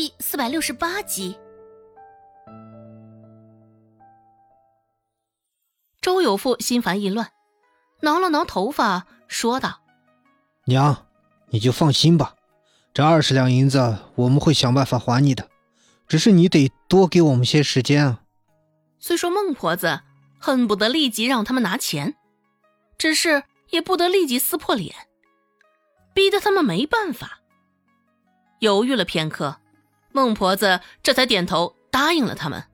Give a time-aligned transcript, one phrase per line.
[0.00, 1.36] 第四百六十八集。
[6.00, 7.32] 周有富心烦意乱，
[8.02, 9.80] 挠了挠头发，说道
[10.66, 11.04] ：“娘，
[11.48, 12.36] 你就放心吧，
[12.94, 15.48] 这二十两银子我们会想办法还你的，
[16.06, 18.22] 只是你得多给我们些时间啊。”
[19.00, 20.02] 虽说孟婆子
[20.38, 22.14] 恨不得立即让他们拿钱，
[22.96, 24.94] 只是也不得立即撕破脸，
[26.14, 27.40] 逼得他们没办法。
[28.60, 29.60] 犹豫了片刻，
[30.12, 32.64] 孟婆子这才点头答应了他们。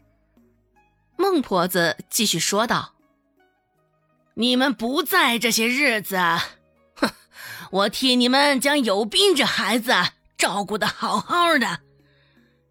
[1.16, 2.95] 孟婆子继续说道
[4.34, 6.16] ：“你们不在这些日子，
[6.97, 7.10] 哼，
[7.70, 9.93] 我替你们将有斌这孩子
[10.37, 11.80] 照顾的好好的，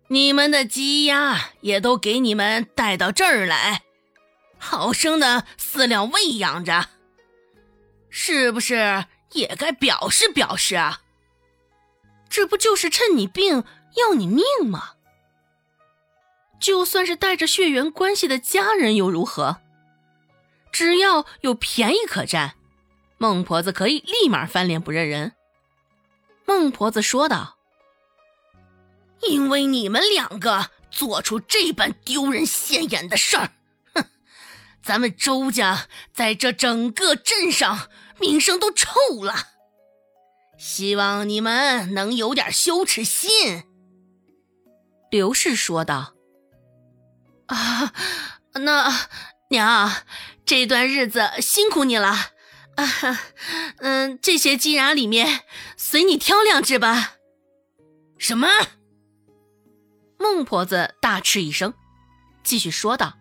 [0.09, 3.83] 你们的鸡鸭也都给你们带到这儿来，
[4.57, 6.89] 好生的饲料喂养着，
[8.09, 11.01] 是不是也该表示表示啊？”
[12.29, 13.63] 这不就是趁你病
[13.95, 14.91] 要你命吗？
[16.59, 19.57] 就算是带着血缘关系的家人又如何？
[20.71, 22.55] 只要有便宜可占，
[23.17, 25.33] 孟婆子可以立马翻脸不认人。
[26.45, 27.57] 孟婆子说道
[29.21, 33.51] ：“因为你们两个做出这般丢人现眼的事儿，
[33.93, 34.05] 哼，
[34.81, 38.89] 咱们周家在这整个镇上名声都臭
[39.21, 39.35] 了。”
[40.57, 43.65] 希望你们能有点羞耻心。”
[45.13, 46.15] 刘氏说道。
[47.45, 47.93] “啊，
[48.55, 48.91] 那
[49.51, 49.91] 娘，
[50.43, 52.09] 这段日子辛苦你了。
[52.77, 53.19] 啊，
[53.77, 55.41] 嗯，这些鸡鸭里面
[55.77, 57.17] 随你挑两只吧。”
[58.17, 58.47] 什么？
[60.17, 61.75] 孟婆子大吃一声，
[62.43, 63.13] 继续说道：“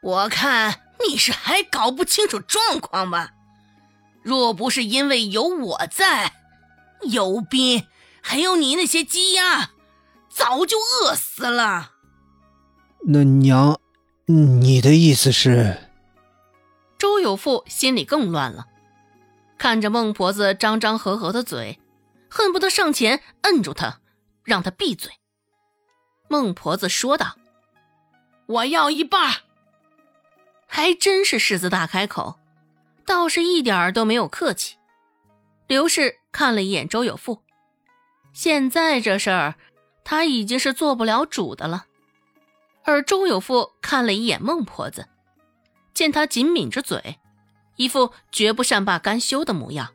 [0.00, 3.32] 我看你是还搞不清楚状况吧。”
[4.22, 6.34] 若不是因为有我在，
[7.00, 7.88] 有斌，
[8.22, 9.70] 还有你那些鸡鸭，
[10.32, 11.92] 早就饿死了。
[13.06, 13.78] 那娘，
[14.26, 15.76] 你的意思是？
[16.98, 18.66] 周有富心里更乱了，
[19.58, 21.78] 看着孟婆子张张合合的嘴，
[22.30, 24.00] 恨不得上前摁住她，
[24.44, 25.12] 让她闭嘴。
[26.28, 27.36] 孟婆子说道
[28.46, 29.42] ：“我要一半。”
[30.66, 32.38] 还真是狮子大开口。
[33.04, 34.76] 倒是一点儿都没有客气。
[35.66, 37.42] 刘氏看了一眼周有富，
[38.32, 39.56] 现在这事儿
[40.04, 41.86] 他已经是做不了主的了。
[42.84, 45.08] 而周有富看了一眼孟婆子，
[45.94, 47.18] 见她紧抿着嘴，
[47.76, 49.94] 一副绝不善罢甘休的模样。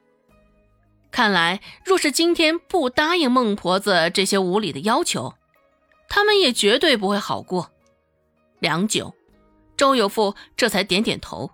[1.11, 5.33] 看来，若是今天不答应孟婆子这些无理的要求，
[6.07, 7.71] 他们也绝对不会好过。
[8.59, 9.13] 良久，
[9.75, 11.51] 周有富这才点点头。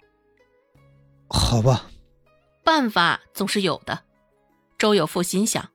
[1.29, 1.87] 好吧，
[2.63, 4.03] 办法总是有的。
[4.77, 5.72] 周有富心想。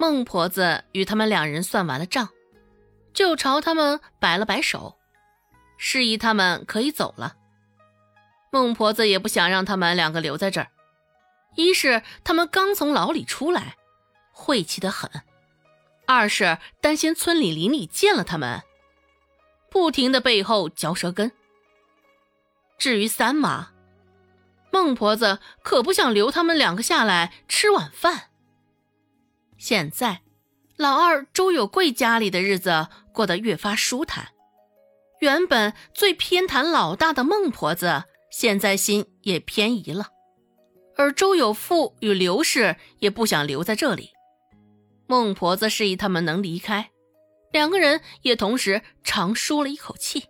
[0.00, 2.30] 孟婆子与他们两人算完了账，
[3.12, 4.96] 就朝他们摆了摆手，
[5.76, 7.36] 示意他们可以走了。
[8.50, 10.68] 孟婆子也不想让他们两个留在这儿，
[11.54, 13.76] 一是他们刚从牢里出来，
[14.32, 15.06] 晦气的很；
[16.06, 18.62] 二是担心村里邻里见了他们，
[19.70, 21.30] 不停的背后嚼舌根。
[22.78, 23.72] 至于三妈。
[24.72, 28.29] 孟婆子可不想留他们两个下来吃晚饭。
[29.70, 30.22] 现在，
[30.76, 34.30] 老二周有贵家里的日子过得越发舒坦。
[35.20, 40.08] 原本最偏袒老大的孟婆子，现在心也偏移了。
[40.96, 44.10] 而周有富与刘氏也不想留在这里。
[45.06, 46.90] 孟婆子示意他们能离开，
[47.52, 50.24] 两个人也同时长舒了一口气。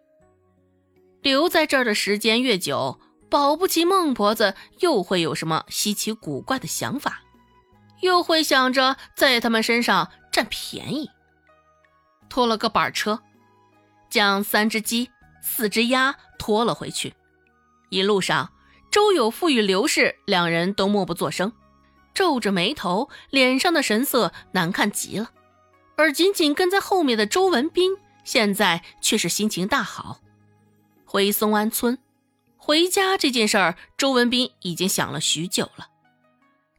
[1.22, 3.00] 留在这儿的时间越久。
[3.30, 7.22] 保不齐孟婆子又会有什么稀奇古怪的想法，
[8.00, 11.10] 又会想着在他们身上占便宜。
[12.28, 13.20] 拖了个板车，
[14.08, 15.10] 将三只鸡、
[15.42, 17.14] 四只鸭拖了回去。
[17.88, 18.52] 一路上，
[18.90, 21.52] 周有富与刘氏两人都默不作声，
[22.14, 25.30] 皱着眉头，脸上的神色难看极了。
[25.96, 27.92] 而紧紧跟在后面的周文斌，
[28.24, 30.20] 现在却是心情大好。
[31.04, 31.98] 回松安村。
[32.56, 35.89] 回家这件事儿，周文斌已经想了许久了。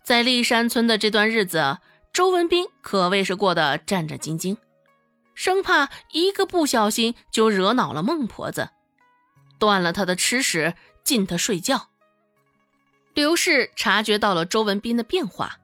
[0.03, 1.77] 在立山村的这段日子，
[2.11, 4.57] 周文斌可谓是过得战战兢兢，
[5.33, 8.69] 生怕一个不小心就惹恼了孟婆子，
[9.59, 11.89] 断了他的吃食，禁他睡觉。
[13.13, 15.59] 刘氏察觉到了周文斌的变化，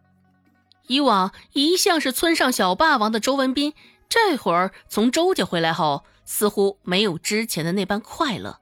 [0.88, 3.74] 以往一向是村上小霸王的周文斌，
[4.08, 8.60] 这会儿从周家回来后，似乎没有之前的那般快乐。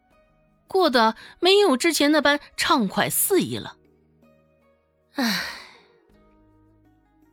[0.68, 3.75] 过得没有之前那般畅快肆意了。
[5.13, 5.44] 唉，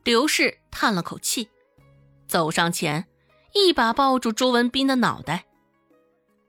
[0.03, 1.49] 刘氏叹了口气，
[2.27, 3.07] 走上前，
[3.53, 5.45] 一把抱住周文斌的脑袋。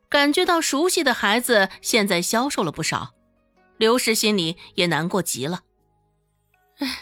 [0.08, 3.14] 感觉到熟悉的孩子现在消瘦了不少，
[3.76, 5.62] 刘氏心里也难过极了。
[6.78, 6.98] 唉，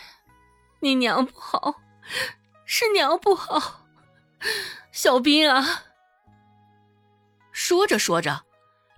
[0.80, 1.80] 你娘不好，
[2.66, 3.86] 是娘不好，
[4.92, 5.84] 小斌啊。
[7.50, 8.44] 说着说着，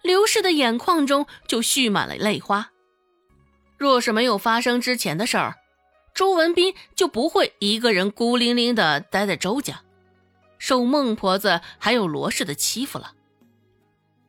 [0.03, 2.73] 刘氏的眼眶中就蓄满了泪花。
[3.79, 5.57] 若是没有发生之前的事儿，
[6.15, 9.83] 周文斌就不会一个人孤零零的待在周家，
[10.59, 13.15] 受孟婆子还有罗氏的欺负了。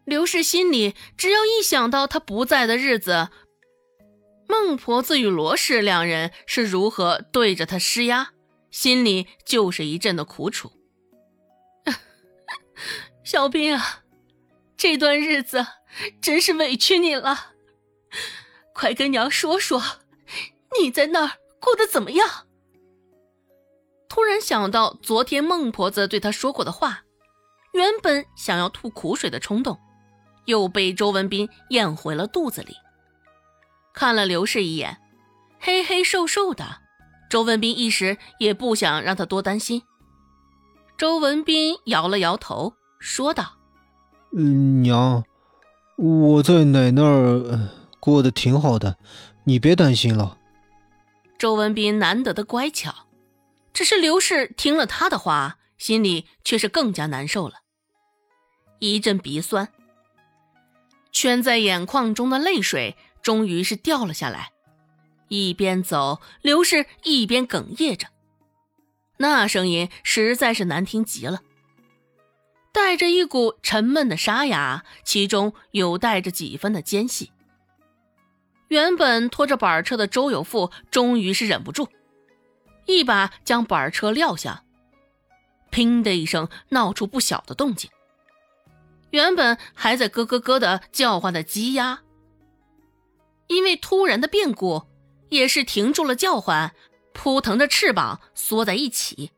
[0.03, 3.29] 刘氏心里只要一想到他不在的日子，
[4.47, 8.33] 孟婆子与罗氏两人是如何对着他施压，
[8.71, 10.71] 心里就是一阵的苦楚。
[13.23, 14.03] 小兵啊，
[14.75, 15.65] 这段日子
[16.21, 17.53] 真是委屈你了，
[18.73, 19.81] 快跟娘说说，
[20.79, 22.29] 你在那儿过得怎么样？
[24.07, 27.03] 突然想到昨天孟婆子对他说过的话，
[27.73, 29.77] 原本想要吐苦水的冲动。
[30.45, 32.75] 又被周文斌咽回了肚子里。
[33.95, 35.01] 看了刘氏一眼，
[35.59, 36.81] 黑黑瘦瘦的，
[37.31, 39.81] 周文斌一时也不想让他多担心。
[41.00, 43.53] 周文斌摇了摇头，说道
[44.38, 45.23] ：“嗯，娘，
[45.97, 49.00] 我在奶那儿过得挺好的，
[49.45, 50.38] 你别担心了。”
[51.45, 53.06] 周文斌难得的乖巧，
[53.71, 57.57] 只是刘氏听了他的话，心里却是更加难受了，
[58.80, 59.71] 一阵鼻酸。
[61.12, 64.53] 圈在眼眶中的泪水终于是掉了下来，
[65.27, 68.07] 一边走，刘氏一边哽咽着，
[69.18, 71.42] 那声音实在是难听极了，
[72.71, 77.31] 带着一股沉闷的沙哑，其中有带着几分的尖细。
[78.75, 81.88] 原本拖着板车的周有富终于是忍不住，
[82.86, 84.66] 一把将板车撂下，
[85.72, 87.89] 砰的一声，闹出不小的动静。
[89.12, 92.01] 原本还在咯咯咯的叫唤的鸡鸭，
[93.48, 94.83] 因为突然的变故，
[95.30, 96.75] 也是停住了叫唤，
[97.13, 99.31] 扑腾着翅膀缩在一起。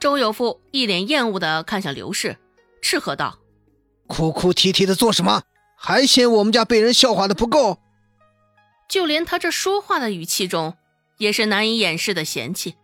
[0.00, 2.36] 周有富一脸厌恶的看向刘氏，
[2.80, 3.38] 斥喝道
[4.08, 5.44] ：“哭哭啼啼的做什么？
[5.78, 7.78] 还嫌我们家被人笑话的不够？”
[8.92, 10.76] 就连他这说话的语气中，
[11.16, 12.76] 也是难以掩饰的嫌弃。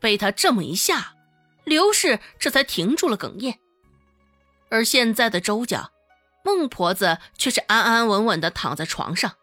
[0.00, 1.14] 被他这么一吓，
[1.62, 3.60] 刘氏这才停住了哽咽。
[4.70, 5.92] 而现在的周家，
[6.44, 9.36] 孟婆子却是安安稳稳的躺在床上，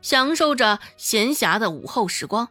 [0.00, 2.48] 享受着闲暇的午后时光。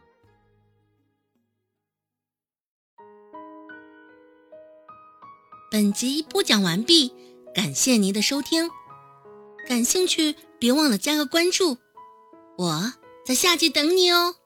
[5.72, 7.12] 本集播讲完毕，
[7.52, 8.70] 感谢您的收听。
[9.66, 11.78] 感兴趣，别忘了加个关注，
[12.56, 12.92] 我
[13.24, 14.36] 在下集等你哦。